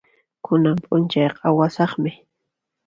[0.45, 2.11] Kunan p'unchayqa awasaqmi.